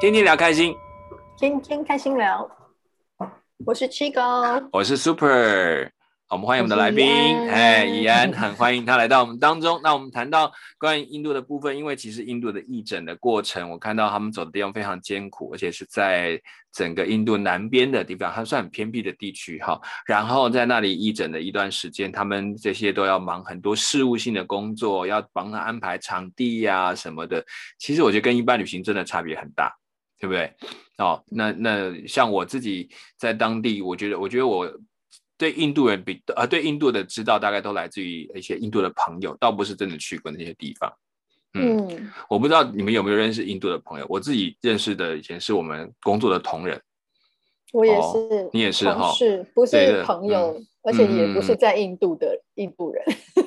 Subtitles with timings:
[0.00, 0.74] 天天聊开心，
[1.38, 2.50] 天天开心聊。
[3.64, 4.20] 我是七狗，
[4.72, 5.90] 我是 Super。
[6.30, 7.06] 我们欢迎我们的来宾，
[7.48, 9.78] 哎，怡安， 很欢迎他来到我们当中。
[9.84, 16.40] 那我们谈到关于印度的部分，因为其实印度的义诊的过程，我看到他们走的地方非常艰苦，而且是在
[16.72, 19.80] 整个印度南边的地方，还算很偏僻的地区哈。
[20.06, 27.44] 然后在那里义诊的一段时间，他们这些都要忙很多事务性的工作，要帮他安排场地呀什么的。
[27.78, 29.72] 其实我觉得跟一般旅行真的差别很大，
[30.24, 30.50] 对不对？
[30.96, 32.88] 哦，那那像我自己
[33.18, 34.72] 在当地，我觉得，我觉得我。
[35.36, 40.90] 对印度人比呃，对印度的知道大概都来自于一些印度的朋友，倒不是真的去过那些地方。
[41.54, 46.80] 嗯，我不知道你们有没有认识印度的朋友，我自己认识的以前是我们工作的同仁。
[47.72, 50.56] 我也是，你也是哈，是不是朋友？
[50.84, 53.04] 而且也不是在印度的印度人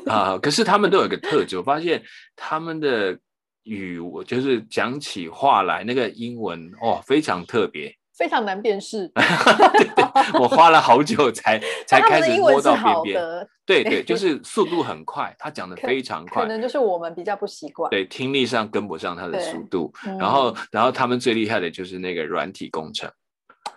[0.07, 0.37] 啊。
[0.37, 2.03] 可是他们都有一个特质，我发现
[2.35, 3.17] 他们的
[3.67, 7.93] 语，我就是讲起话来那个英文哦，非常特别。
[8.17, 13.47] 非常难辨识， 对对，我花了好久才 才开始摸到边边。
[13.63, 19.93] 对对， 就是速度很快，他讲的非常快，可能就是我们比较不习惯，对，听力上跟不上他的速度。
[20.17, 23.07] 然后，然后他们最厉害的就是那个软体工程。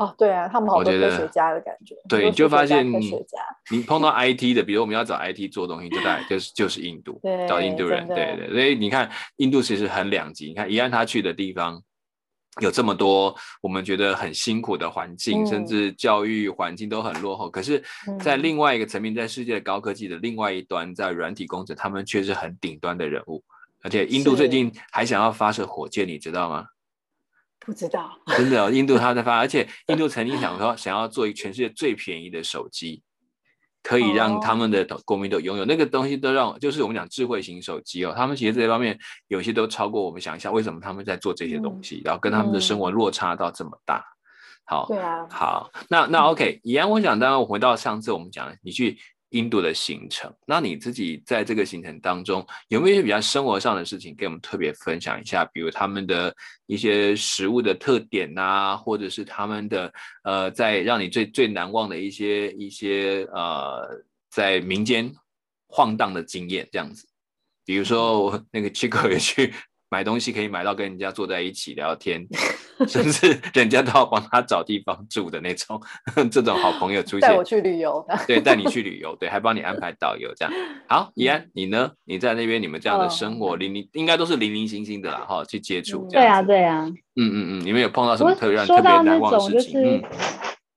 [0.00, 1.94] 哦，对啊，他们好多科学家的感觉。
[2.08, 2.84] 对，你就发现
[3.70, 8.08] 你碰到 IT 的，比如我们要找 IT 做东西，就在就是就是印度，找印度人。
[8.08, 10.48] 对对，所以你看印度其实很两极。
[10.48, 11.80] 你看，一按他去的地方。
[12.60, 17.48] 有这么多我们觉得很辛苦的环境，甚至教育环境都很落后。
[17.48, 17.80] 可是，
[18.20, 23.42] 在另外一个层面，在世界的高科技的另外一端，在软体工程，他们却是很顶端的人物。
[23.82, 26.66] 而且，印度最近还想要发射火箭，你知道吗？
[27.60, 33.02] 不知道，真的，印度他在发，而且 印度曾经想说，想要做一全世界最便宜的手机。
[33.82, 38.12] 可以让他们的国民都拥有那个东西，都让就是我们讲智慧型手机哦。
[38.14, 40.52] 他们其实这些方面有些都超过我们想象。
[40.52, 44.04] 为什么他们在做这些东西，然后跟他们的生活落差到这么大？
[44.66, 48.98] 好，对啊，好，那那 OK，以安，我想当然我回到上次我们讲，你去。
[49.30, 55.44] 印度的行程，那你自己在这个行程当中有没有一些比较生活上的事情，给我们特别分享一下？
[55.52, 56.34] 比如他们的
[56.66, 59.92] 一些食物的特点呐，或者是他们的
[60.24, 63.88] 呃，在让你最最难忘的一些一些呃，
[64.30, 65.12] 在民间
[65.68, 67.06] 晃荡的经验这样子。
[67.64, 69.52] 比如说我那个 Chico 也去。
[69.90, 72.24] 买东西可以买到跟人家坐在一起聊天，
[72.86, 75.80] 甚至 人家都要帮他找地方住的那种，
[76.30, 77.28] 这种好朋友出现。
[77.28, 80.54] 带我去旅游，对，带你 去旅游，对，还帮你安排导游这样。
[80.88, 81.90] 好，怡安，你呢？
[82.04, 86.06] 你在那边，你们这样的生活，零零应该都是零零星星的啦，哈，去接触。
[86.08, 86.86] 对啊，对啊。
[86.86, 89.96] 嗯嗯嗯，你们有碰到什么特别让特别难忘的事情？
[89.96, 90.02] 嗯，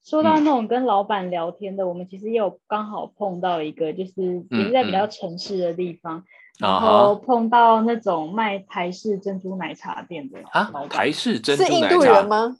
[0.04, 6.24] 说到那种跟老板聊天的，我们其实也有刚好碰到一个，就是也是在比较城市的地方。
[6.60, 12.56] 然后碰到那种卖台式珍珠奶茶店的啊，台式珍珠奶茶是印度人吗？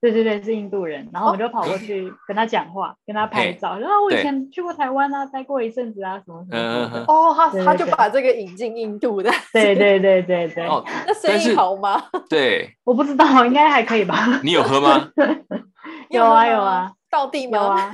[0.00, 1.08] 对对对，是印度人。
[1.12, 3.76] 然后我就跑过去跟他讲话，跟他拍照。
[3.80, 7.04] 然后我以前去过台湾啊，待过一阵子啊，什么什么。
[7.08, 9.28] 哦，他他就把这个引进印度的。
[9.52, 10.68] 对对对对对。
[10.68, 12.00] 哦，那生意好吗？
[12.30, 14.40] 对，我不知道，应该还可以吧。
[14.44, 15.10] 你有喝吗？
[16.10, 17.58] 有啊有啊，到地吗？
[17.58, 17.92] 有啊。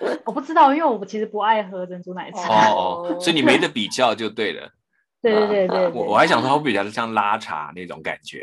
[0.24, 4.68] 我不知道，因为我其实不爱喝珍珠奶茶哦哦，所以你没得比较就对了。
[5.22, 8.42] 对对对对，我我还想说会比较像拉茶那种感觉，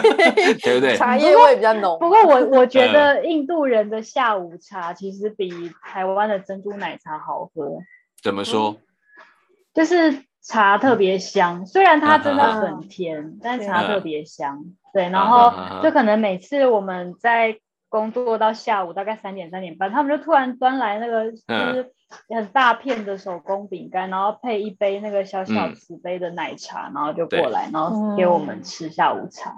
[0.62, 0.94] 对不对？
[0.94, 1.98] 茶叶味比较浓。
[1.98, 7.78] 不过我我觉得印度人的下午茶其实比台湾的珍珠奶茶好喝。
[8.22, 8.76] 怎么说？
[9.72, 14.58] 就是茶特别香，虽然它真的很甜，但茶特别香。
[14.92, 17.58] 对，然后就可能每次我们在。
[17.90, 21.38] 工作到下午大概三点三点半，他们就突然端来那个就
[21.74, 21.92] 是
[22.28, 29.56] 很大片的手工饼干，然后配一杯那个小小瓷杯的奶茶，然后就过来，然后给我们吃下午茶。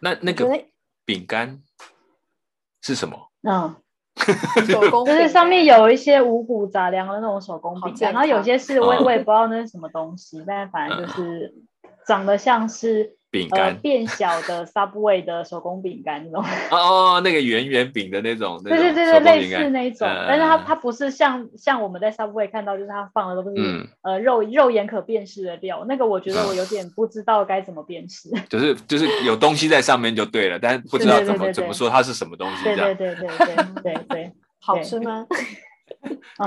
[0.00, 0.48] 那那个
[1.04, 1.60] 饼干
[2.80, 3.18] 是什么？
[3.42, 3.74] 嗯，
[4.68, 11.52] 手工就是上面有一些五谷杂粮的那种手工饼干，然后有些是我我也不知道那是什么东西，但是反正就是
[12.06, 13.17] 长得像是。
[13.30, 13.76] 饼干。
[13.78, 16.42] 变小的 Subway 的手工饼干那种。
[16.70, 16.76] 哦
[17.16, 35.26] 哦，那个圆圆饼的那种，对对对对，类似那种，但是它它不是像像我们在 Subway 看到，就是它放的都是呃肉肉眼可辨识的料，那个我觉得我有点不知道该怎么辨识，就是就是有东西在上面就对了，但是不知道怎么怎么说它是什么东西，对对对对对对对，好吃吗？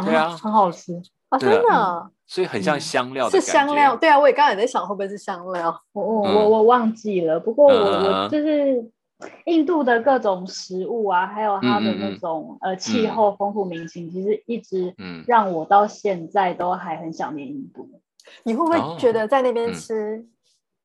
[0.06, 1.01] 对啊，很好吃。
[1.31, 8.92] 啊，真的，所以很像香料的是香料，对啊，我也刚才在想会不会是香料，我我我我忘记了，不过我我就是
[9.45, 14.94] 印度的各种食物啊，还有它的那种呃气候丰富民情，其实一直
[15.25, 17.89] 让我到现在都还很想念印度。
[18.44, 20.25] 你会不会觉得在那边吃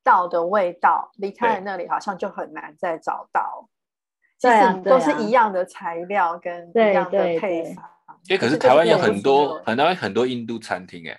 [0.05, 3.69] 到的味道，离开了那里好像就很难再找到。
[4.41, 7.96] 对啊其实都是一样的材料跟一样的配法。
[8.29, 11.19] 哎，可是台湾有很就是不一样，多很多印度餐厅，哎，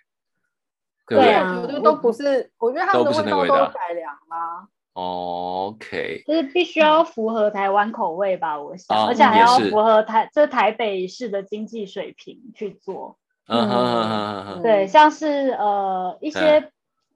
[1.07, 1.33] 对不对对？
[1.33, 3.71] 啊有的都不是，我觉得他们的都不是味道都那个味道。
[3.71, 4.68] 改良啦。
[4.94, 13.18] ？OK，就是必须要符合台湾口味吧，我想，啊而且还要符合台这台北市的经济水平去做。
[13.48, 14.88] 嗯哼哼对，嗯。
[14.88, 16.71] 像是呃一些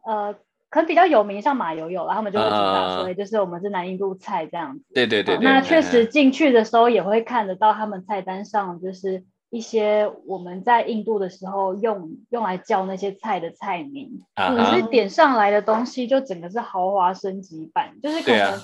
[0.06, 0.34] 呃
[0.70, 4.86] 可能比较有名，像马友友啦，他们就会主打说，嗯哎就是我们是南印度菜这样子。
[4.94, 18.64] 对对对对，那嗯确实，进去的时候也会看得到他们菜单上就是一些我们在印度的时候用用来叫那些菜的菜名，啊可是，点上来的东西就整个是豪华升级版，就是可能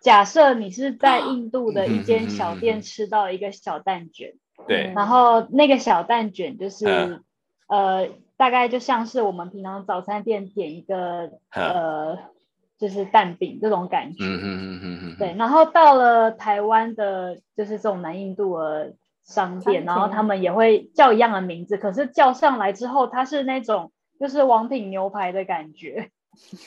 [0.00, 4.34] 假设你是在印度的一嗯间嗯嗯嗯小店吃到一个小蛋卷，
[4.68, 7.24] 对，然后那个小蛋卷就是、嗯
[7.66, 12.16] 呃，大概就像是我们平常早餐店点一个呃，
[12.78, 14.24] 就是蛋饼这种感觉。
[14.24, 18.94] 嗯哼哼哼哼，对，，然后到了台湾的，就是这种南印度的
[19.28, 26.10] 商店，然后他们也会叫一样的名字，可是叫上来之后，它是那种就是王品牛排的感觉，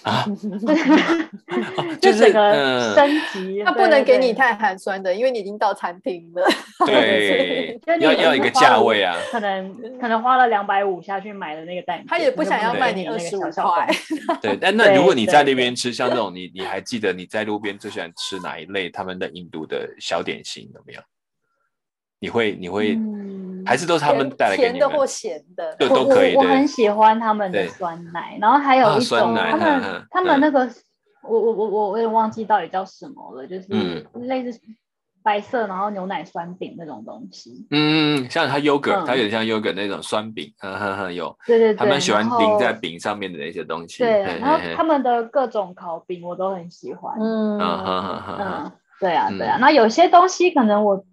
[0.04, 0.26] 啊，
[2.00, 3.64] 就整嗯个升级。
[3.64, 4.32] 他不能给你。
[4.34, 6.44] 太寒酸的，因为你已经到餐厅了。
[6.86, 13.88] 对 要要一个价位啊，可能可能花了两百五下去买的那个蛋，他也不想要卖你你那个25小小块
[14.42, 21.02] 对，但那如果你在那边吃像这种，你你还记得你在路边最喜欢吃哪一类他们的印度的小点心有没有？
[22.22, 23.20] 你会你会、嗯
[23.64, 25.06] 还是都是他们带来给你甜的或？
[25.06, 30.68] 咸的，对都可以我我很喜欢他们的酸奶，然后还有啊一种、酸奶他们、嗯嗯他们那个，
[31.22, 34.60] 我我我我我也忘记到底叫什么了，就是嗯类似
[35.24, 37.68] 白色然后牛奶酸饼那种东西。
[37.70, 44.00] 嗯，像它 yogurt，、嗯它有点像 yogurt 那种酸饼，嗯哼哼，有，对对对，他们喜欢淋在饼上面的那些东西。
[44.00, 47.16] 对，嘿然后他们的各种烤饼我都很喜欢。
[47.20, 49.58] 嗯对啊，对啊。
[49.60, 51.06] 嗯那有些东西可能我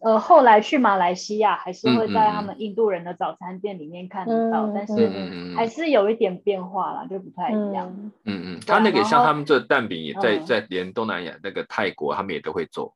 [0.00, 7.90] 呃后来去马来西亚还是会在他们印度人的早餐店里面看得到，嗯但是还是有一点变化啦，就不太一样。
[8.24, 8.54] 嗯。
[8.54, 8.60] 嗯。
[8.66, 10.44] 他那个像他们这蛋饼也在嗯。
[10.44, 12.94] 在连东南亚那个泰国，他们也都会做。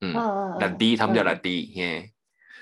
[0.00, 2.10] 嗯，嗯嗯拉低他们叫拉嗯低，耶，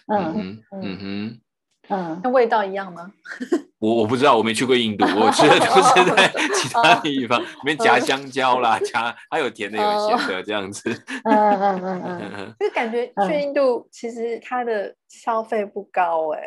[0.06, 1.40] 嗯嗯哼嗯嗯哼。
[1.88, 3.12] 嗯，那味道一样吗？
[3.80, 10.90] 我我不知道，我没去过印度，我吃的都是在 其他地方，里面夹香蕉啦，夹还有甜的有咸的这样子。
[11.24, 12.54] 嗯嗯嗯 嗯。
[12.60, 13.28] 就感觉嗯。
[13.28, 16.40] 去印度其实它的消费不高哎，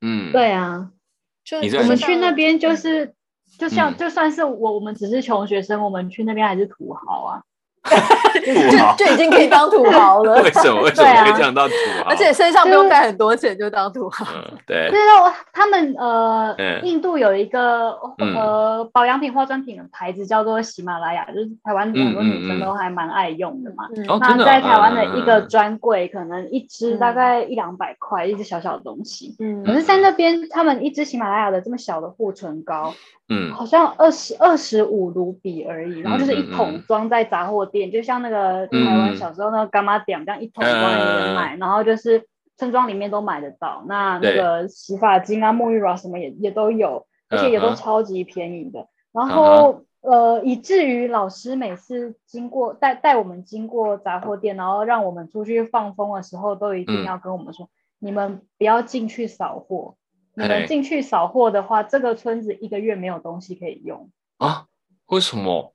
[0.00, 0.90] 嗯，对啊，
[1.44, 3.14] 就我们去那边就是，
[3.58, 3.96] 就像嗯。
[3.98, 7.42] 就算是我我们只是穷学生，我们去那边还是土豪啊。
[7.90, 10.40] 土豪就已经可以当土豪了。
[10.42, 10.82] 为，什么？
[10.82, 11.24] 为什对啊。
[11.24, 12.10] 么会降到土豪？
[12.10, 14.26] 而且身上不用带很多钱就当土豪。
[14.34, 14.88] 嗯，对。
[14.90, 15.02] 就是，
[15.52, 16.80] 他们呃，嗯。
[16.84, 18.34] 印度有一个嗯。
[18.34, 23.88] 呃保养品、化妆品的牌子叫做喜马拉雅，就是台湾很多女生都还蛮爱用的嘛。
[23.96, 24.04] 嗯。
[24.08, 26.98] 哦真的哦那在台湾的一个专柜，可能一支嗯。
[26.98, 29.36] 大概一两百块，一支小小的东西。
[29.38, 29.64] 嗯。
[29.64, 32.92] 可是，在那边，他们一支喜马拉雅的这么小的护唇膏，
[33.28, 33.52] 嗯。
[33.52, 42.26] 好像二十二十五卢比而已，然后就是一桶装在杂货店，就像那个台湾小时候那个干妈点这样一桶装在那边卖，然后就是
[42.56, 43.84] 村庄里面都买得到。
[43.86, 48.86] 那那个洗发精啊、沐浴乳啊什么也也都有，而且也都超级便宜的。
[49.12, 57.68] 然嗯后呃，以至于老师每次经过带带我们经过杂货店，然后让我们出去放风的时候，都一定嗯要跟我们说，
[57.98, 59.96] 你们不要进去扫货。
[60.32, 64.66] 你们进去扫货的话，这个村子一个月没有东西可以用，啊？
[65.06, 65.74] 为什么？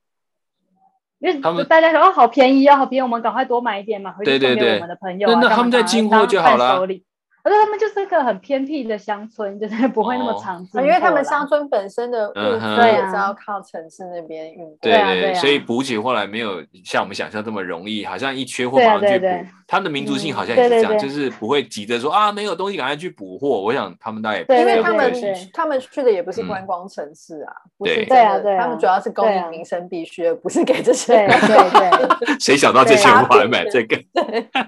[1.25, 5.34] 因为他们大家说哦，好便宜啊，好便宜，我们赶快多买一点嘛，回去送给对对对我们的朋友啊。
[5.34, 7.03] 那那干嘛干嘛他们在进货就好啦伴手礼
[7.44, 14.77] 而且他们就是个很偏僻的乡村，就是不会那么哦常进货啦、因为他们乡村本身的物资也是要靠城市那边运过。
[14.82, 19.48] 对对啊对啊所以补给后来没有像我们想象这么容易，好像一缺货马上去补对对。
[19.75, 23.62] 他们的民族性嗯好像也是这样，对对对就是不会急着说啊没有东西赶快去补货。
[23.62, 25.13] 我想他们大概因为他们
[25.53, 31.39] 他们去的也不是嗯观光城市啊，不对对啊对啊他们主要是供应民生必须，而不是给这些对人。
[31.41, 34.01] 对对 谁想到这些人跑来买这个？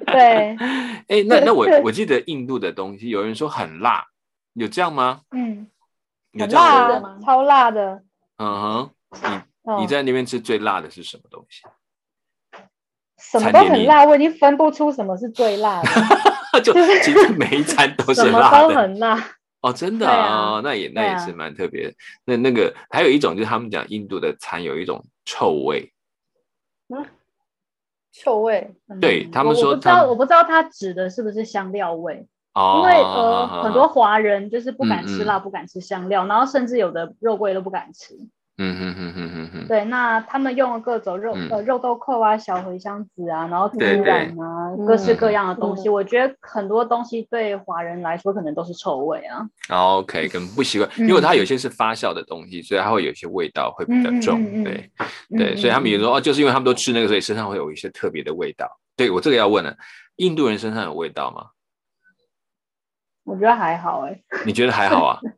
[0.07, 0.57] 对，
[1.07, 4.05] 哎，那那我我记得印度的东西，有人说很辣，
[4.55, 5.21] 有这样吗？
[5.31, 5.67] 嗯，
[6.33, 7.01] 有这样的人？
[7.01, 8.03] 辣啊，超辣的。
[8.39, 8.91] 嗯哼，
[9.63, 11.63] 嗯你在那边吃最辣的是什么东西？
[13.17, 15.81] 什么都很辣，我已经分不出什么是最辣
[16.53, 18.67] 的， 就其实每一餐都是什么辣的。
[18.67, 19.31] 都很辣。
[19.61, 21.93] 哦，真的对啊啊，那也那也是蛮特别的。
[22.25, 25.91] 那那个还有一种就是他们讲印度的餐有一种臭味，
[28.13, 38.15] 臭味，嗯对他们说我不知道，我不知道他指的是不是香料味，哦，因为呃好很多华人就是不敢嗯嗯吃辣，不敢吃香料，然后甚至有的肉桂都不敢吃。
[38.59, 45.87] 嗯哼哼哼哼哼，对，那他们用了各种肉呃肉豆蔻啊、小茴香籽啊，然后孜然啊，各式各样的东西。
[45.89, 49.47] 我觉得很多东西对华人来说可能都是臭味啊。
[49.69, 54.63] OK，可能不习惯，因为它有些是发酵的东西，所以它会有一些味道会比较重。
[54.63, 54.89] 对
[55.37, 58.67] 对，所以他们也说哦，就是因为他们都吃那个，所以身上会有一些特别的味道。
[58.95, 59.77] 对我这个要问了，
[60.15, 61.51] 印度人身上有味道吗？
[63.23, 64.19] 我觉得还好哎。
[64.47, 65.19] 你觉得还好啊？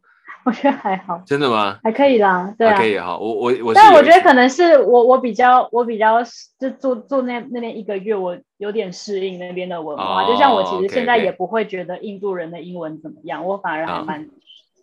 [0.49, 1.77] 我觉得还好，真的吗？
[1.83, 3.15] 还可以啦，对啊，可以哈。
[3.15, 6.23] 我我我，但我觉得可能是我我比较我比较
[6.59, 10.25] 就住住那那边一个月，我有点适应那边的文化。
[10.25, 14.27] 就像我其实现在也不会觉得印度人的英文怎么样，我反而还蛮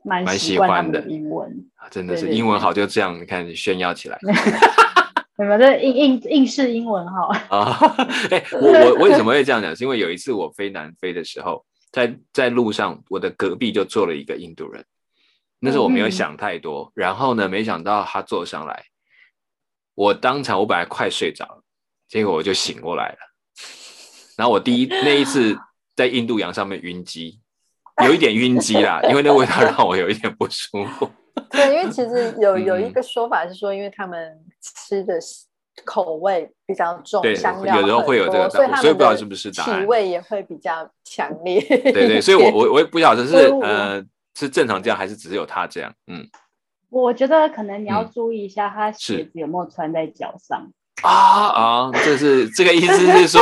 [0.05, 1.53] 蛮喜欢的英文。
[1.91, 4.17] 真的是英文好就这样，你看炫耀起来。
[5.37, 7.77] 你们这硬硬硬式英文好啊？
[8.31, 9.75] 哎，我我为什么会这样讲？
[9.75, 14.85] 是因为有一次我飞南非的时候，在在路上，我的隔壁就坐了一个印度人。
[15.59, 18.85] 那时候我没有想太多，然后呢，没想到他坐上来，
[19.95, 21.63] 我当场我本来快睡着了，
[22.09, 23.19] 结果我就醒过来了。
[24.37, 25.59] 然后我第一那一次
[25.97, 27.41] 在印度洋上面晕机，
[28.05, 31.11] 有一点晕机啦，因为那味道让我有一点不舒服。
[31.51, 35.19] 对，因为其实有有一个说法是说，因为他们吃的
[35.87, 41.59] 口味比较重，香料有时候会有这个，所以所以不知道是不是体味也会比较强烈。
[41.61, 43.35] 对对，所以我我我也不晓得是
[43.65, 44.05] 呃。
[44.37, 45.93] 是正常这样，还是只有他这样？
[46.07, 46.29] 嗯，
[46.91, 50.71] 我觉得可能你要注意一下，他鞋子有没有穿在脚上
[51.03, 51.91] 啊啊！
[52.05, 53.41] 这是这个意思是说，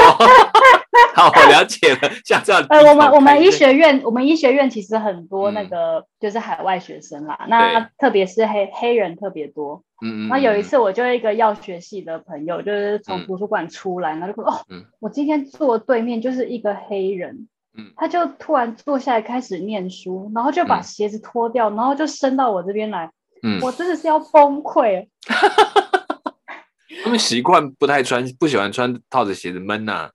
[1.15, 2.11] 好，我了解了。
[2.25, 9.83] 像这样，呃，我们我们医学院，我们医学院其实很多那个就是海外学生啦，那特别是黑黑人特别多。
[10.05, 10.29] 嗯嗯。
[10.29, 14.65] 那有一次，我就一个药学系的朋友，就是从图书馆出来，然后就说：“哦，
[15.01, 17.49] 我今天坐对面就是一个黑人。”
[17.97, 23.11] 他就突然坐下来开始念书，然后就把鞋子脱掉，然后就伸到我这边来。
[23.43, 25.07] 嗯，我真的是要崩溃。
[27.03, 30.09] 他们习惯不太穿，不喜欢穿套着鞋子闷呐。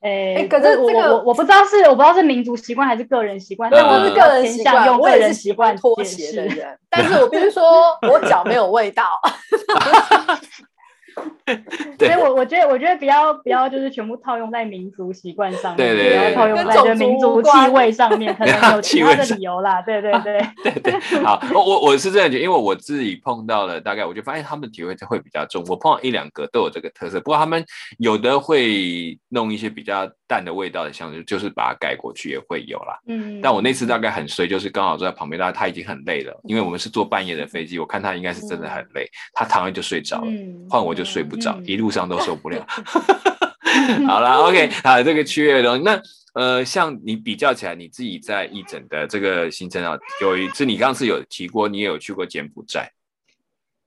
[0.00, 6.78] 哎，可是我我我不知道是我不知道是民族习惯还是个人习惯，但我是个人习惯，我也是习惯脱鞋的人。
[6.90, 7.62] 但是我必须说，
[8.10, 9.04] 我脚没有味道。
[11.98, 19.82] 所以，我我觉得，我觉得不要不要，就是全部套用在民族习惯上面，对对套用在这民族气味上面，可能 有其他的理由啦。
[19.82, 21.00] 对对对对对。
[21.22, 25.64] 好，我我我是这样觉得，因为我自己碰到了，大概我就发现他们的体会会比较重。
[25.68, 27.64] 我碰到一两个都有这个特色，不过他们
[27.98, 32.98] 有的会弄一些比较淡的味道的香水，就是把它盖过去也会有啦。
[33.06, 33.40] 嗯。
[33.40, 40.32] 但我那次大概很衰，就是刚好坐在旁边，他他已经很累了，因为我们是坐半夜的飞机，我看他应该是真的很累，他躺下就睡着了，
[40.68, 41.04] 换我就。
[41.04, 42.66] 睡不着，一路上都受不了。
[44.08, 52.90] 好了，OK，好，这个区域的东西，那呃，像你比较起来，你自己在义诊的这个行程啊，有一次你刚刚是有提过，你也有去过柬埔寨，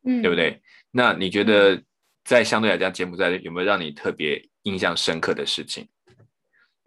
[0.06, 0.62] 嗯，对不对？
[0.92, 1.82] 那你觉得
[2.24, 5.88] 在相对来讲，柬埔寨有没有让你特别印象深刻的事情？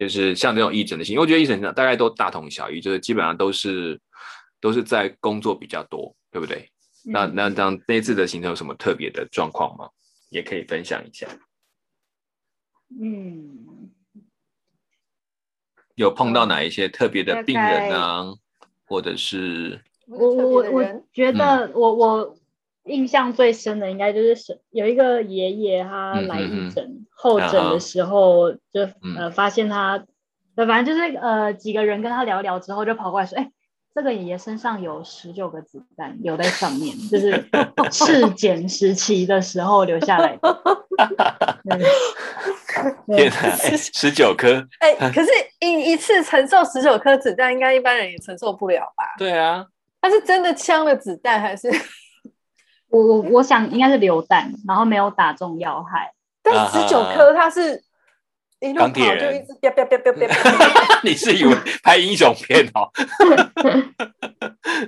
[0.01, 4.01] 就是像这种义诊的行，因为我觉得义诊大概都大同小异，就是基本上都是
[4.59, 6.67] 都是在工作比较多，对不对？
[7.05, 9.87] 那那当那次的行程有什么特别的状况吗？
[10.29, 11.27] 也可以分享一下。
[12.99, 13.91] 嗯，
[15.93, 18.33] 有碰到哪一些特别的病人呢？
[18.87, 22.37] 或者是我我我我觉得我我
[22.85, 30.03] 印象最深的应该就是是有一个爷爷他来义诊候诊的时候，就呃发现他，
[30.55, 33.51] 反正就是呃几个人跟他聊聊之后，就跑过来说，哎。
[33.93, 37.45] 这个爷爷身上有十九个子弹留在上面，就是
[37.91, 40.57] 赤检时期的时候留下来的。
[43.07, 43.53] 天哪，
[43.93, 44.65] 十九颗！
[44.79, 49.03] 哎，可是一一次承受十九颗子弹，应该一般人也承受不了吧？
[49.17, 49.65] 对啊，
[49.99, 51.69] 他是真的枪的子弹，还是
[52.91, 56.13] 我我我想应该是流弹，然后没有打中要害。
[56.43, 57.83] 但十九颗，它是。
[58.63, 62.91] 一路跑就一直啪啪啪啪啪， 你是以为拍英雄片哦？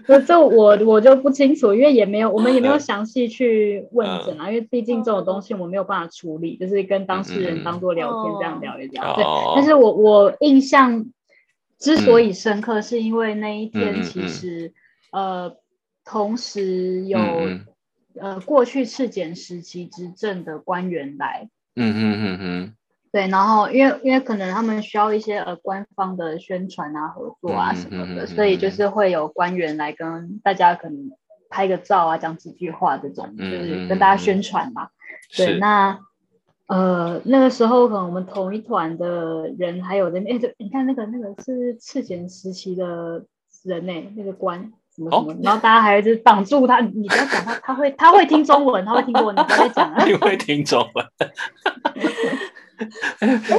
[0.27, 9.15] 这我我就不清楚，因为也没有我们也没有详细去问诊啊，因为毕竟这种东西我没有办法处理，就是跟当事人当做聊天这样聊一聊。
[9.15, 11.07] 对，但是我我印象
[11.79, 14.71] 之所以深刻，是因为那一天其实
[15.11, 15.51] 呃，
[16.05, 17.17] 同时有
[18.19, 21.49] 呃过去赤检时期执政的官员来。
[21.75, 22.75] 嗯嗯嗯嗯。
[23.11, 31.11] 对，然后因为因为可能他们需要一些呃官方的宣传啊、合作啊什么的，所以就是会有官员来跟大家可能
[31.47, 34.89] 拍个照啊、讲几句话这种，就是跟大家宣传嘛。
[35.37, 35.99] 对，那
[36.65, 43.23] 呃那个时候可能我们同一团的人还有在，哎，你看那个那个是赤检时期的
[43.63, 50.03] 人呢，那个官什么什么，然后大家还是挡住他，你不要讲他，他会他会听中文，他会听中文，你不要再讲了。
[50.05, 51.05] 你会听中文。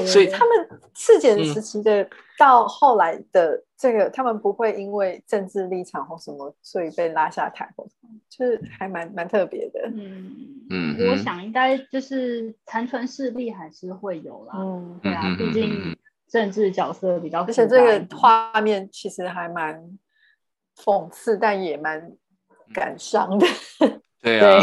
[0.07, 9.89] 所以他们刺检时期的到后来的这个，他们不会因为政治立场或什么，所以被拉下台或什么，就是还蛮蛮特别的。
[9.95, 10.35] 嗯
[10.69, 14.55] 嗯，我想应该就是残存势力还是会有啦。
[14.57, 15.97] 嗯，对啊，毕竟
[16.29, 19.81] 政治角色比较，而且这个画面其实还蛮
[20.77, 22.13] 讽刺，但也蛮
[22.73, 23.47] 感伤的。
[24.25, 24.59] 对啊，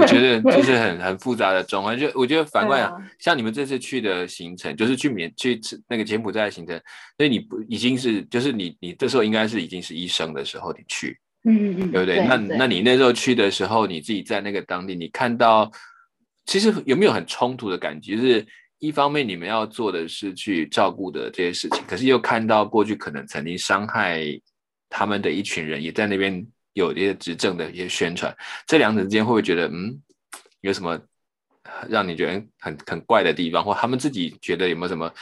[0.00, 1.98] 我觉得 就是很很复杂的状况。
[1.98, 2.88] 就我觉得反过来，
[3.18, 6.80] 像你们这次去的行程，就是去缅去那个柬埔寨的行程，
[7.16, 12.24] 所以你不已经是就是你你这时候应该是已经是医生的时候，你去，嗯嗯嗯，对不对？
[12.24, 15.68] 那那你那时候去的时候，你自己在那个当地，你看到
[16.46, 18.14] 其实有没有很冲突的感觉？
[18.16, 18.46] 就是
[18.78, 24.24] 一方面你们要做的是去照顾的这些事情，可是又看到过去可能曾经伤害
[24.90, 26.46] 他们的一群人也在那边。
[26.72, 30.00] 有一些执政的一些宣传，这两者之间会不会觉得嗯，
[30.60, 30.98] 有什么
[31.88, 35.12] 让你觉得很很怪的地方，或他们自己觉得有没有什么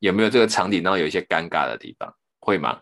[0.00, 2.80] 有没有这个场景，然后有一些尴尬的地方，会吗？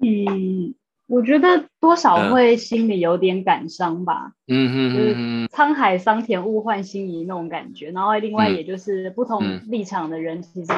[0.00, 0.74] 嗯，
[1.06, 4.34] 我觉得多少会心里有点感伤吧。
[4.46, 5.14] 嗯嗯就是
[5.48, 7.92] 沧海桑田物换星移那种感觉。
[7.92, 10.72] 然后另外也就是不同立场的人，其实。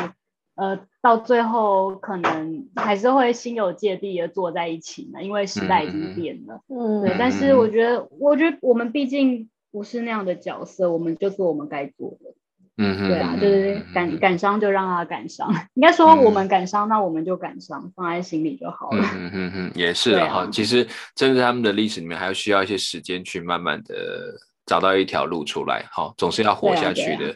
[0.57, 6.61] 呃，到最后可能还是会心有芥蒂的坐在一起呢，因为时代已经变了。
[6.69, 7.17] 嗯，对。
[7.19, 12.35] 但是我觉得，我觉得我们毕竟不是那样的角色，我们就做我们该做的。
[12.77, 13.09] 嗯嗯。
[13.09, 15.53] 对啊，就是感感伤就让他感伤。
[15.75, 19.05] 应该说我们感伤，那我们就感伤，放在心里就好了。
[19.17, 20.49] 嗯嗯嗯，也是哈。
[20.53, 23.95] 其实，真的他们的历史里面，还要需要一些时间去慢慢的。
[24.67, 27.35] 找到一条路出来，好，总是要活下去的。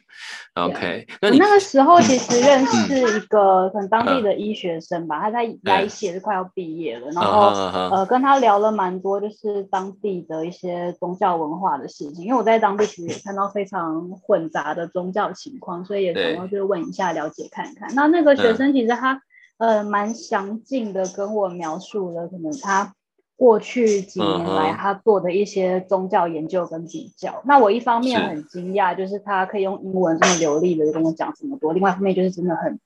[0.55, 7.49] OK，那你那个时候其实认识一个可能当地的医学生吧，他在来写是快要毕业了，然后
[7.95, 12.25] 呃跟他聊了蛮多，就是当地的一些宗教文化的事情。
[12.25, 17.95] 因为我在当地其实也看到非常混杂的宗教情况，所以也想要去问一下了解看看。
[17.95, 19.21] 那那个学生其实他
[19.59, 22.95] 呃蛮详尽的跟我描述了，可能他。
[23.39, 32.81] 过去几年来，他做的一些宗教研究跟比较，那我一方面很惊讶，就是他可以用英文这么流利的跟我讲这么多；，另外一方面就是真的很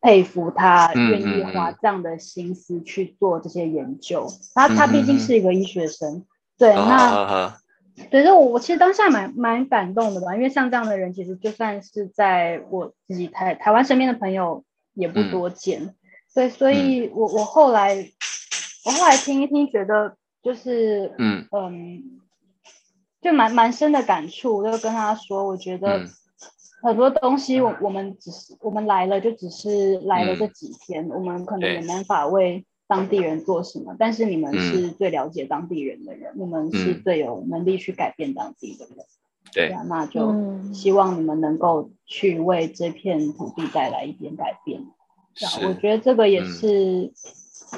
[0.00, 4.26] 佩服他愿意花这样的心思去做这些研究。
[4.56, 6.24] 他他毕竟是一个医学生，
[6.58, 7.54] 对，那，
[8.10, 15.94] 对，所以我我其实当下蛮蛮感动的吧，因为像这样的人，其实就算是在我自己台台湾身边的朋友也不多见，
[16.34, 18.08] 对，所以我我后来。
[18.84, 22.20] 我后来听一听，觉得就是嗯嗯，
[23.20, 24.64] 就蛮蛮深的感触。
[24.64, 26.04] 就跟他说，我觉得
[26.82, 33.94] 很多东西，我我们只是我们来了，就只是来了这几天，我们可能也没法为当地人做什么。
[33.96, 39.06] 但是你们是最了解当地人的人，你们是最有能力去改变当地的人。
[39.52, 40.34] 对啊，那就
[40.74, 44.84] 希望你们能够去为这片土地带来一点改变。
[45.34, 47.12] 是，我觉得这个也是。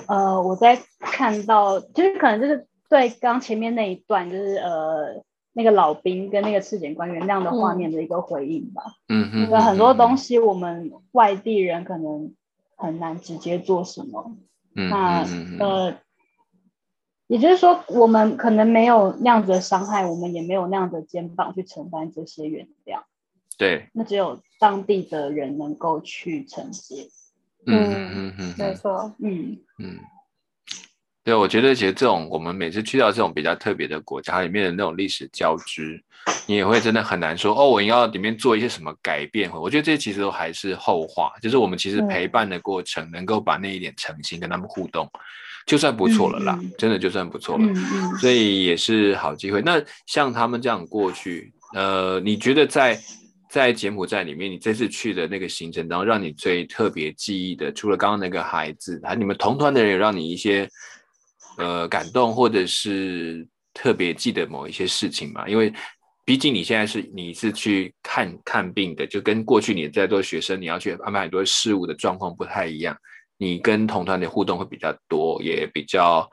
[0.06, 8.82] 呃，我在看到，就是可能就是对刚前面那一段，就是呃那个老兵跟那个赤检官员那样的画面的一个回应吧。
[9.08, 9.50] 嗯嗯。
[9.50, 12.34] 有很多东西我们外地人可能
[12.76, 14.36] 很难直接做什么。
[14.74, 14.90] 嗯。
[14.90, 15.24] 那
[15.60, 15.96] 呃，
[17.26, 23.02] 也就是说，我们可能没有那样子的伤害，我们也没有那样的肩膀去承担这些原谅。
[23.56, 23.88] 对。
[23.92, 27.08] 那只有当地的人能够去承接。
[27.66, 29.98] 嗯嗯嗯，没错，嗯嗯，
[31.24, 36.02] 对，我觉得其实这种我们每次去到这种比较特别的国家里面的那种历史交织，
[36.46, 39.50] 你也会真的很难说哦，我要里面做一些什么改变。
[39.52, 45.10] 我觉得这些其实都还是后话，就是我们其实陪伴的过程，能够把那一点诚心跟他们互动，
[45.66, 47.66] 就算不错了啦，真的就算不错了。
[48.20, 49.62] 所以也是好机会。
[49.62, 52.98] 那像他们这样过去，呃，你觉得在？
[53.54, 60.68] 在柬埔寨里面，你这次去的那个行程当中，让你最特别记忆的，除了刚刚那个孩子，还你们同团的人有让你一些
[61.56, 65.48] 呃感动，或者是特别记得某一些事情嘛？
[65.48, 65.72] 因为
[66.24, 72.96] 毕竟你现在是你是去看看病的，就跟过去你在做学生，你要去安排很多事务的状况不太一样。
[73.38, 76.28] 你跟同团的互动会比较多，也比较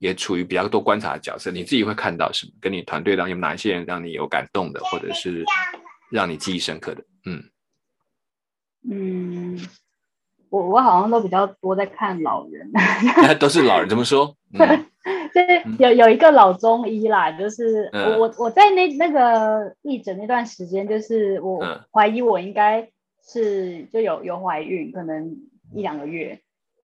[0.00, 1.52] 也处于比较多观察的角色。
[1.52, 2.52] 你自己会看到什么？
[2.60, 5.44] 跟你团队当中有哪一些人让你有感动的，或者是？
[6.14, 7.42] 让你记忆深刻的，嗯。
[8.86, 9.58] 嗯，
[10.50, 12.70] 我我好像都比较多在看老人，
[13.40, 14.36] 都是老人怎么说？
[15.34, 22.88] 就是有有一个老中医啦，就是我我我在那那个义诊那段时间，就是我怀疑我应该
[23.26, 25.34] 是就有有怀孕，可能
[25.74, 26.38] 一两个月，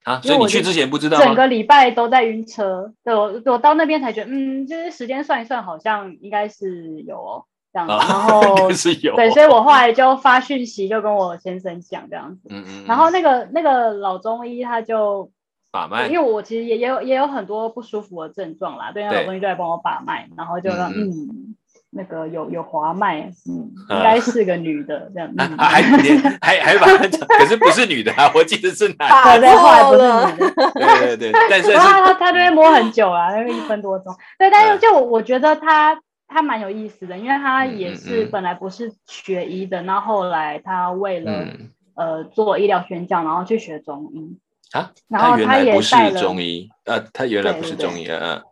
[0.04, 7.44] 啊，所以你去之前不知道整个礼拜都在晕车，对我我到那边才觉得，嗯，就是时间算一算，好像应该是有哦。
[7.72, 12.48] 这样子，然 后是有对，所以我后来就发讯息，就跟我先生讲这样子。
[12.50, 12.84] 嗯 嗯。
[12.86, 15.30] 然后那个那个老中医他就
[15.70, 21.54] 把脉，因为我其实也也有也有很多不舒服的症状啦，对，那老中医就来帮我把脉，然后就让嗯
[21.92, 25.32] 那个有有滑脉，嗯， 应该是个女的这样。
[25.56, 25.80] 还
[26.40, 29.40] 还还把他讲，可是不是女的啊，我记得是男的。
[29.40, 30.72] 对，后来不是女的。
[30.74, 34.12] 对对对，但是他他他这边摸很久啊，那个一分多钟。
[34.38, 35.96] 对，但是就我觉得他。
[36.30, 41.46] 他蛮有意思的，因为他也是本来不是学医的，然后后来他为了
[41.94, 44.38] 呃做医疗宣教，然后去学中医
[44.70, 44.92] 啊。
[45.08, 48.42] 然后他也带了中医，呃，他原来不是中医，嗯。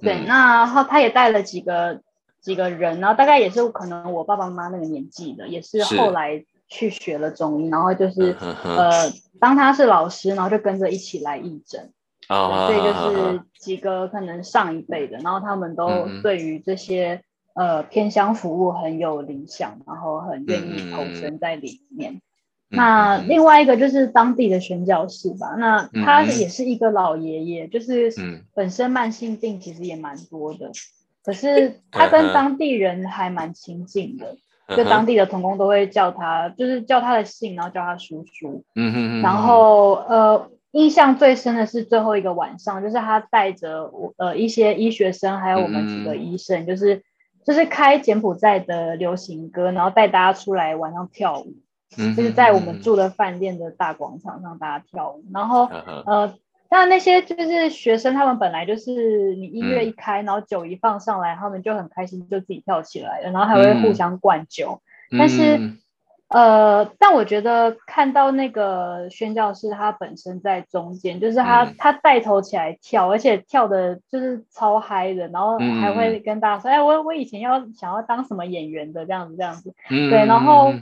[0.00, 2.00] 对，那后他也带了几个
[2.40, 11.92] 几个人，然后大概也是可能我爸爸妈妈那个年纪的，也是后来去学了中医，然后就是呃，当他是老师，然后就跟着一起来义诊。
[12.28, 17.22] 啊，这就是几个可能上一辈的，然后他们都对于这些
[17.54, 22.20] 呃偏乡服务很有理想，然后很愿意投身在里面。
[22.68, 28.12] 那另外一个就是当地的宣教士吧，那他也是一个老爷爷，就是
[28.54, 30.70] 本身慢性病其实也蛮多的，
[31.24, 34.36] 可是他跟当地人还蛮亲近的，
[34.76, 38.62] 就当地的童工都会叫他，就是叫他的姓，然后叫他叔叔。
[38.74, 39.22] 嗯哼。
[39.22, 40.50] 然后呃。
[40.72, 47.02] 印象最深的是最后一个晚上，就是他带着我呃一些医学生，还有我们几个医生，就是
[47.44, 51.54] 就是开柬埔寨的流行歌，然后带大家出来晚上跳舞，
[52.14, 55.24] 就是在我们住的饭店的大广场上大家跳舞。
[55.32, 55.64] 然后
[56.04, 56.34] 呃，
[56.70, 64.82] 那那些就是学生，他们本来就是你音乐一开，然后酒一放上来，他们就很开心，就自己跳起来了，然后还会互相灌酒，
[65.18, 65.78] 但是。
[66.28, 80.72] 呃，但我觉得看到那个宣教士他本身在中间，就是他他带头起来跳，而且跳的就是超嗨的，然后还会跟大家说：“哎，我我以前要想要当什么演员的这样子这样子。”对，然后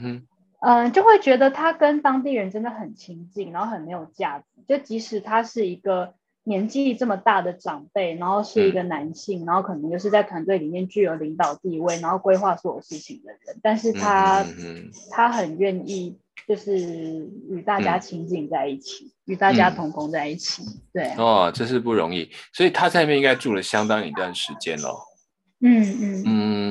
[0.59, 6.13] 嗯，就会觉得他跟当地人真的很亲近，然后很没有架子，就即使他是一个。
[6.47, 14.45] 年纪这么大的长辈，然后是一个男性，然后可能就是在团队里面具有领导地位，然后规划所有事情的人，但是他
[15.11, 16.77] 他很愿意就是
[17.49, 20.63] 与大家亲近在一起，与大家同工在一起。
[20.93, 24.97] 对，哦，这是不容易，所以他在那边应该住了相当一段时间喽。
[25.59, 26.23] 嗯嗯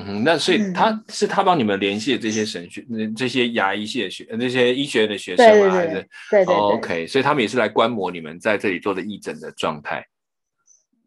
[0.06, 5.74] 嗯，那所以他是他帮你们联系这些神学、这些牙医系的学、那些医学院的学生吗？
[5.74, 10.06] 还是对对 OK，所以他们也是来观摩你们在这里做的义诊的状态。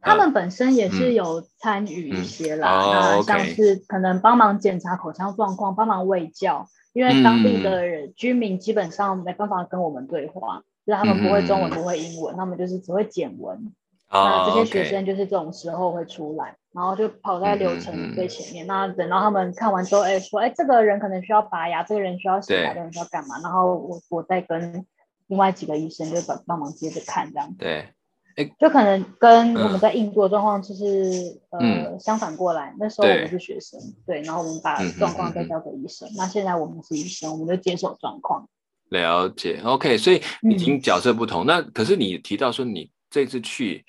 [0.01, 13.73] 他们本身也是有参与一些啦，那像是可能帮忙检查口腔状况、帮忙喂教，因为当地的居民基本上没办法跟我们对话，就是他们不会中文、不会英文，他们就是只会简文。
[14.11, 16.55] 那这些学生就是这种时候会出来。
[16.71, 23.39] 然后就跑在流程最前面，那等到他们看完之后，哎，说，哎，这个人可能需要拔牙，这个人需要洗牙，这个人需要干嘛？
[23.41, 24.85] 然后我我再跟
[25.25, 27.51] 另外几个医生就帮帮忙接着看这样。
[27.57, 27.89] 对，
[28.35, 36.07] 哎，就可能跟我们在印度的状况就是呃相反过来，那时候我们是学生，对，然后我们把状况再交给医生。
[36.15, 38.47] 那现在我们是医生，我们就接手状况。
[38.89, 41.47] 了解，OK，所以已经角色不同。
[41.47, 43.83] 那可是你提到说你这次去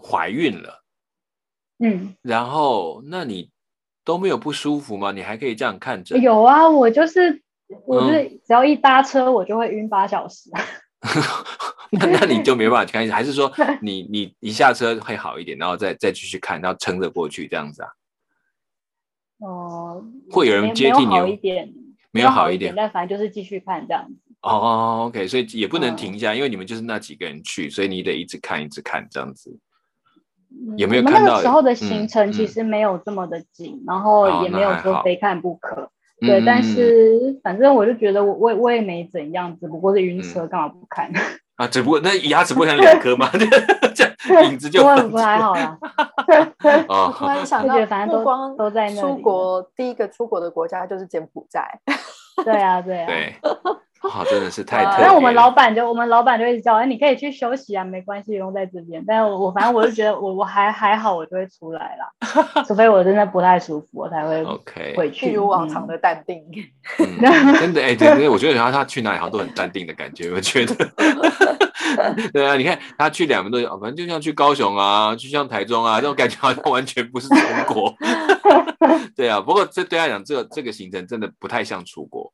[0.00, 0.84] 怀孕了。
[1.78, 3.50] 嗯，然后那你
[4.04, 5.10] 都没有不舒服吗？
[5.10, 6.16] 你还可以这样看着？
[6.18, 7.42] 有啊，我就是，
[7.86, 10.50] 我是只要一搭车，我就会晕八小时。
[11.90, 17.88] 那那你就没办法去看， 还是说你你一下车会好一点，然后再再继续看，然后撑着过去这样子啊？
[19.38, 21.74] 哦，会有人接替你好一点，
[22.12, 24.14] 没有好一点，但反正就是继续看这样子。
[24.42, 29.58] 哦哦，OK，所以也不能停下，因为你们就是那几个人去，所以你得一直看，一直看这样子。
[30.76, 31.18] 有没有看到？
[31.18, 35.90] 我们那个时候的行程其实没有这么的紧，然后也没有说非看不可。
[36.20, 41.10] 对，但是反正我就觉得我我我也没怎样，只不过是晕车，干嘛不看？
[41.56, 43.28] 啊，只不过那牙齿不像两颗吗？
[43.94, 45.76] 这样影子就不不还好啦。
[46.88, 51.80] 我突然想到，反正都光都在那出国第一个出国的国家就是柬埔寨。
[52.44, 53.06] 对啊，对啊。
[53.06, 53.34] 对。
[54.04, 54.82] 哇，真的是太……
[55.00, 59.04] 那我们老板就我们老板就一直叫，哎，你可以去休息啊，没关系，不用在这边。
[59.06, 62.10] 但是我反正我就觉得我我还还好，我就会出来啦，
[62.66, 65.30] 除非我真的不太舒服，我才会 OK 回去。
[65.30, 66.42] 一如往常的淡定，
[66.96, 70.74] 真的哎，对对，我觉得他他去哪里好像都很淡定的感觉，我觉得。
[72.32, 77.38] 对啊，你看他去两个多，反正就像去高雄啊，就像台中啊，这种感觉好像完全不是中
[77.68, 77.94] 国。
[79.14, 82.32] 对啊，不过这对他讲，这个这个行程真的不太像出国。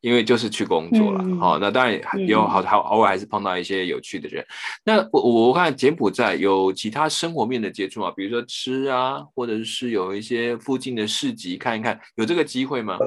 [0.00, 4.44] 因为就是去工作了，好，那当然有好还偶尔还是碰到一些有趣的人。
[4.84, 12.98] 那我我看柬埔寨有其他生活面的接触啊，比如说吃啊，或者是有一些附近的市集看一看，有这个机会吗？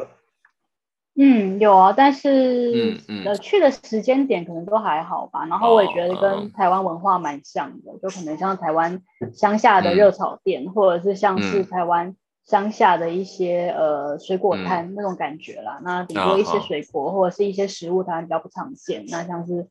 [1.15, 5.45] 嗯，有啊，但是嗯嗯去的时间点可能都还好吧。
[5.45, 9.01] 然后我也觉得跟台湾文化蛮像的，就可能像台湾
[9.33, 12.15] 乡下的热炒店，或者是像是台湾。
[12.45, 19.05] 乡下的一些呃水果摊那种感觉啦，那顶多一些水果或者是一些食物，它比较不常见。
[19.07, 19.65] 那像是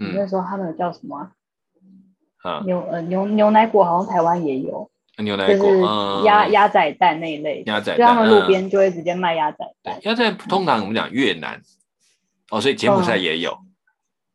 [0.00, 1.30] 那时候他们叫什么
[2.42, 2.60] 啊？
[2.66, 5.80] 牛呃牛牛奶果好像台湾也有，牛奶果就是
[6.24, 10.00] 鸭鸭仔蛋那一类，鸭仔蛋，他们路边就会直接卖鸭仔蛋。
[10.02, 11.62] 鸭仔通常我们讲越南
[12.50, 13.52] 哦，所以柬埔寨也有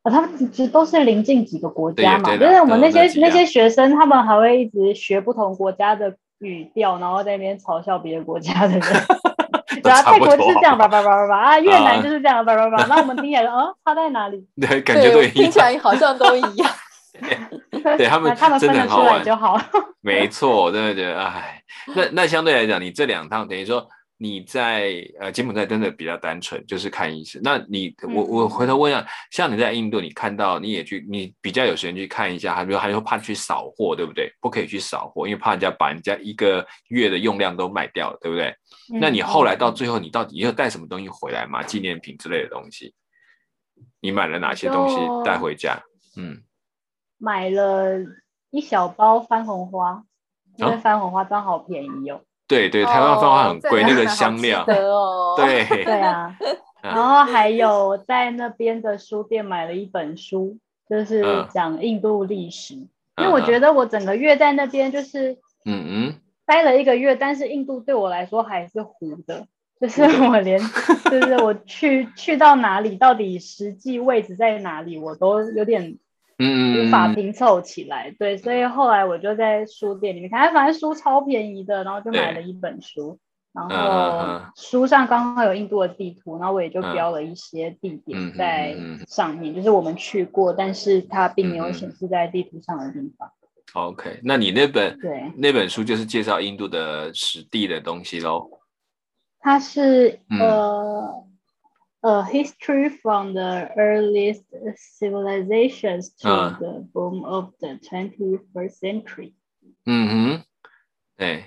[0.04, 0.10] 啊。
[0.10, 6.16] 他们其实都是临近几个国家嘛，就是我们那些那些学生，他们还会一直学不同国家的。
[6.44, 8.80] 语调，然后在那边嘲笑别的国家的人，
[9.82, 14.46] 对啊，泰国是这样吧吧吧吧吧啊，越南就是这样吧吧吧，那我们听起来，嗯，差在哪里？
[14.60, 16.70] 对，感觉都听起来好像都一样。
[17.96, 19.58] 对他们，他们分得出来就好。
[20.02, 21.62] 没错，真的觉得，哎，
[21.94, 23.88] 那那相对来讲，你这两趟等于说。
[24.24, 27.38] 你在呃柬埔寨真的比较单纯，就是看医生。
[27.44, 34.32] 那你我我回头问一下，像你在印度，你看到你也去，你比较有时间去看一下，还比如还说怕去扫货，对不对？
[34.40, 38.56] 不可以去扫货，因为怕人家把人家一个月的用量都卖掉了，对不对？
[38.98, 41.62] 那你后来到最后，你到底要带什么东西回来吗？
[41.62, 42.94] 纪念品之类的东西，
[44.00, 45.82] 你买了哪些东西带回家？
[46.16, 46.42] 嗯，
[47.18, 47.98] 买了
[48.48, 50.02] 一小包番红花，
[50.56, 52.22] 因为番红花刚好便宜哦。
[52.46, 54.64] 对对，台湾番花很贵，那个香料。
[54.64, 55.64] 对。
[55.84, 56.36] 对啊，
[56.82, 62.74] 然后还有在那边的书店买了一本书，就是讲印度历史。
[62.74, 65.32] 因为我觉得我整个月在那边就是
[65.64, 66.14] 嗯嗯。
[66.46, 69.46] 待了一个月，但是印度对我来说还是糊的，
[69.80, 70.60] 就是我连
[71.10, 75.96] 就是我去去到哪里，到底实际位置在哪里，我都有点。
[76.38, 83.20] 嗯，无法拼凑起来，对，所以后来我就在书店里面看，反正书超便宜的，然后就买了一本书，
[83.52, 93.30] 然后书上刚好有印度的地图，然后我也就标了一些地点在上面，就是我们去过，但是它并没有显示在地图上的地方。
[93.74, 95.32] OK，那你那本对。
[95.36, 98.48] 那本书就是介绍印度的史地的东西喽？
[99.38, 101.24] 它是呃。
[102.06, 104.44] A history from the earliest
[104.76, 109.32] civilizations to the boom of the twenty-first century。
[109.86, 110.44] 嗯哼，
[111.16, 111.44] 对，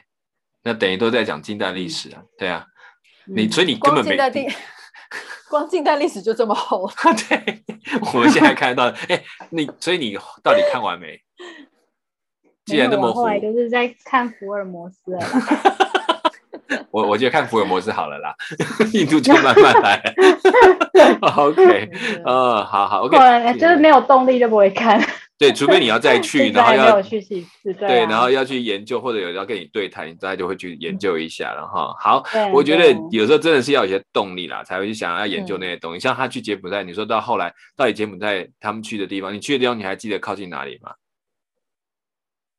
[0.63, 2.65] 那等于都在讲近代历史啊，对啊，
[3.27, 4.17] 你所以你根本没
[5.47, 6.89] 光近代历史就这么厚。
[7.29, 7.63] 对，
[8.11, 11.21] 我们现在看到，哎，你所以你到底看完没？
[12.65, 15.19] 既然那么后来就是在看福尔摩斯了。
[16.91, 18.35] 我我觉得看福尔摩斯好了啦，
[18.93, 20.01] 印度就慢慢来。
[21.37, 21.89] OK，
[22.25, 24.99] 嗯，好好，OK，就是没有动力就不会看。
[25.37, 31.93] 对，除非你要再去， 然后要去几次，对，然后要去研究，或者有人要跟你对谈，你大概就会去研究一下了哈。
[31.99, 35.99] 好，我觉得有时候真的是要有些动力啦，才会去想要研究那些东西。
[35.99, 40.91] 像他去柬埔寨，你说到后来到底柬埔寨他们去的地方，你去的地方你还记得靠近哪里吗？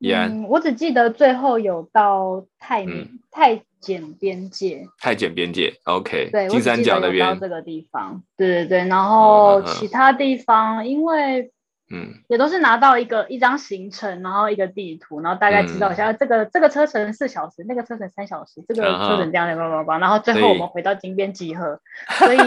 [0.01, 2.85] 嗯，我只记得最后有到泰
[3.29, 11.51] 泰柬边界，泰柬边界，OK，对，金三角那边这个地方，对对对，然后其他地方因为
[11.91, 12.13] 嗯。
[12.27, 21.81] 也都是拿到一个一张行程，然后一个地图，然后大概知道一下这个这个车程四小时，那个车程三小时，这个车程这样的叭叭叭，然后最后我们回到金边集合，
[22.19, 22.37] 所以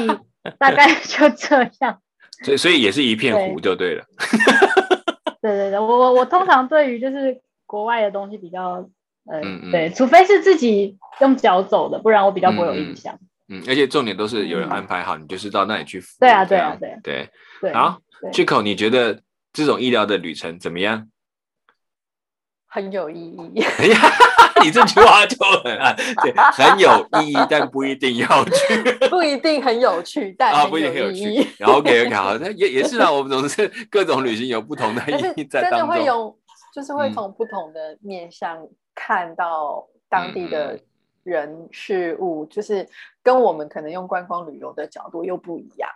[0.58, 1.98] 大概 就这样，
[2.44, 4.04] 所以所以也是一片湖就对了。
[5.42, 8.88] 对对对，我我我通常对于就是国外的东西比较，
[9.30, 13.18] 呃，对，除非是自己用脚走的，不然我比较不会有印象。
[13.48, 16.02] 嗯，而且重点都是有人安排好，你就是到那里去。
[16.18, 17.28] 对啊，对啊，对对
[17.60, 17.72] 对。
[17.72, 18.00] 好
[18.32, 19.20] ，Chico，你觉得
[19.52, 21.08] 这种医疗的旅程怎么样？
[22.66, 23.62] 很有意义。
[24.64, 25.76] 你这句话就很
[26.22, 31.46] 对，很有意义，但不一定要去， 不一定很有趣，但啊，不一定很有趣。
[31.58, 35.80] 然后 OK OK，好，那也也是啊，我们总是各种旅行有不同的 意义在当中。
[35.80, 36.38] 真的会有，
[36.72, 38.56] 就是会从不同的面向
[38.94, 40.78] 看到当地的
[41.22, 42.88] 人事物，就是
[43.22, 45.88] 跟我们可能用观光旅游的角度又不一样。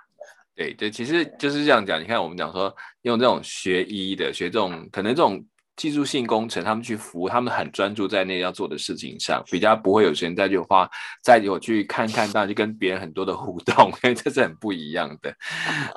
[0.54, 2.00] 对对，其实就是这样讲。
[2.00, 5.44] 你看，我们讲说用这种学医的，学这种可能这种。
[5.76, 10.88] 技术性工程，他们去服务，他们很专注在那要做的事情上，比较不会有时间再去花，
[11.22, 15.34] 再有去看看，当然就跟别人很多的互动，因为这是很不一样的。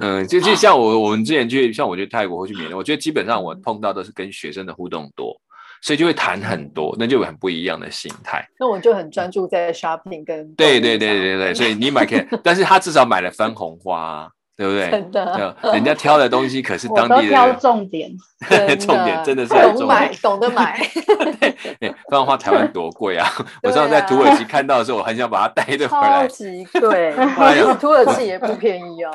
[0.02, 5.34] 嗯，就就像我我们之前去，像我去泰国或去缅甸，我觉得基本上我碰到都是跟学生的互动多，
[5.82, 8.46] 所以就会谈很多，那就有很不一样的心态。
[8.60, 14.30] 那我就很专注在 shopping 跟对对对对对，所以你买可以，但是他至少买了番红花。
[14.60, 14.92] 对不对？
[14.92, 17.30] 真的，人家挑的东西可是当地的。
[17.30, 18.12] 挑重点，
[18.78, 20.78] 重点真的是懂买，懂得买。
[21.80, 23.26] 对，不然的话台湾多贵啊！
[23.64, 26.28] 我上次在土耳其看到的时候，我很想把它带着回来。
[26.28, 27.14] 超级贵，
[27.80, 29.12] 土耳其也不便宜哦。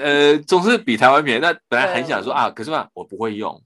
[0.00, 1.40] 呃，总是比台湾便宜。
[1.42, 3.60] 那本来很想说啊，可是嘛，我不会用。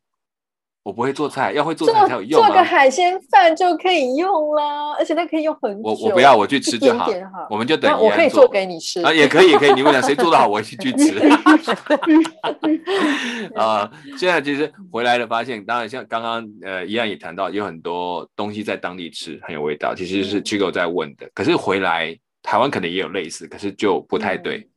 [0.85, 5.89] 我不会做菜，要会做菜才有用做个海鲜饭就可以用啦，而且那可以用很久。
[5.89, 7.09] 我我不要，我去吃就好。
[7.49, 9.73] 我们就等我可以做给你吃啊，也可以，可以。
[9.75, 11.19] 你们俩谁做的好，我一起去吃。
[13.55, 21.31] 啊，现在其实回来了，发现当然像刚刚呃一样也谈到，有很多东西在当地吃很有味道，其实是 Chico 在问的。
[21.33, 24.69] 可是回来台湾可能也有类似，可是就不太对。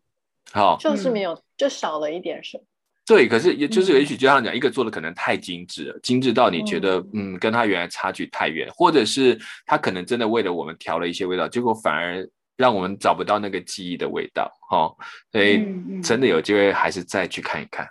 [0.51, 2.63] 好，就是没有，就少了一点什么。
[3.05, 14.91] 对，可是也就是也许就像讲，一个做的可能太精致了，精致到你觉得嗯，跟他原来差距太远，或者是他可能真的为了我们调了一些味道，结果反而让我们找不到那个记忆的味道，哈，
[15.31, 15.65] 所以
[16.01, 17.87] 真的有机会还是再去看一看，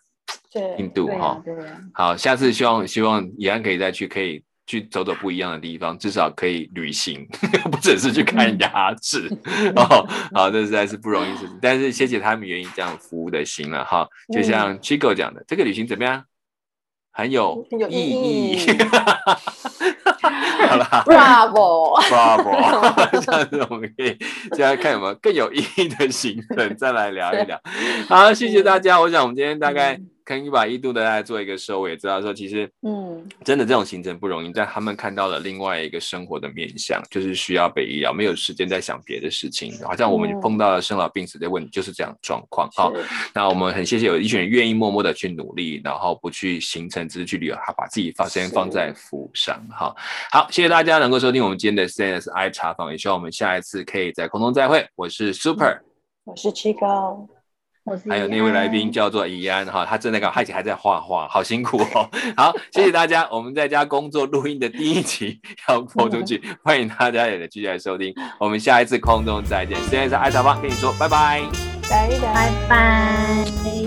[0.53, 1.41] 对，印度哈，
[1.93, 4.43] 好，下次希望希望怡安可以再去可以。
[4.67, 7.27] 去走走不一样的地方，至少可以旅行，
[7.71, 9.29] 不只是去看牙齿
[9.77, 10.09] 哦。
[10.33, 14.09] 好，这实在是不容易事情，但是谢谢他们愿意这样服务的心了哈。
[14.33, 16.25] 就像 Chico 讲的，这个旅行怎么样？
[17.17, 18.59] 很有有意义。
[20.67, 24.17] 好了，Bravo，Bravo，这样子我们可以
[24.51, 27.61] 接下来看有没有更有意义的行程，再来聊一聊。
[28.09, 29.01] 好，谢谢大家。
[29.01, 30.01] 我想我们今天大概。
[30.25, 42.69] 可以把一度的来做一个收尾，知道说其实，嗯，真的这种行程不容易，在他们看到了另外一个生活的面向，就是需要被医疗，没有时间在想别的事情，好像我们碰到了生老病死的问题，就是这样状况。
[42.75, 42.91] 好，
[43.35, 49.63] 那我们很谢谢有一群人愿意默默的去努力，然后不去行程，只是去旅游，他把自己放时间放在服务上。
[49.71, 49.95] 好，
[50.31, 54.87] 好，谢谢大家能够收听我们今天的 CSI 茶访，也希望我们下一次可以在空中再会。
[54.97, 55.81] 我是 Super，
[56.25, 57.29] 我是七高。
[58.09, 62.09] 还有那位来宾叫做怡安哈，他正在搞，而且还在画画，好辛苦哦。
[62.37, 69.77] 好，谢谢大家，我们在家工作录音的第一集要播出去，欢迎大家也继续来收听，我们下一次空中再见。
[69.91, 71.43] 现在是艾茶芳跟你说拜拜，
[71.91, 73.84] 拜拜拜。